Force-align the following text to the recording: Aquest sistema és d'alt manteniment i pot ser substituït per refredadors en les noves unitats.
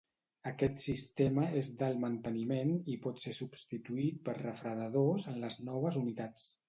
Aquest 0.51 0.79
sistema 0.85 1.43
és 1.59 1.67
d'alt 1.81 1.99
manteniment 2.05 2.73
i 2.95 2.95
pot 3.05 3.21
ser 3.25 3.35
substituït 3.41 4.19
per 4.31 4.35
refredadors 4.39 5.29
en 5.35 5.39
les 5.45 5.61
noves 5.71 6.01
unitats. 6.05 6.49